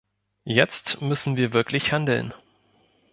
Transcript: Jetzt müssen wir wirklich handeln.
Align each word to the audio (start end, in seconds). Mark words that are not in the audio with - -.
Jetzt 0.45 0.99
müssen 1.03 1.35
wir 1.35 1.53
wirklich 1.53 1.91
handeln. 1.93 2.33